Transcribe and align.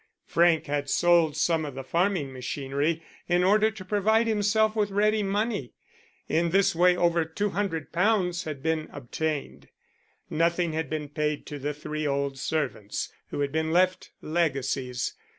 Frank 0.25 0.65
had 0.65 0.89
sold 0.89 1.37
some 1.37 1.63
of 1.63 1.75
the 1.75 1.83
farming 1.83 2.33
machinery 2.33 3.03
in 3.29 3.43
order 3.43 3.69
to 3.69 3.85
provide 3.85 4.25
himself 4.25 4.75
with 4.75 4.89
ready 4.89 5.21
money. 5.21 5.73
In 6.27 6.49
this 6.49 6.73
way 6.75 6.97
over 6.97 7.23
£200 7.23 8.45
had 8.45 8.63
been 8.63 8.89
obtained. 8.91 9.67
Nothing 10.27 10.73
had 10.73 10.89
been 10.89 11.07
paid 11.07 11.45
to 11.45 11.59
the 11.59 11.75
three 11.75 12.07
old 12.07 12.39
servants 12.39 13.13
who 13.27 13.41
had 13.41 13.51
been 13.51 13.71
left 13.71 14.09
legacies. 14.23 15.13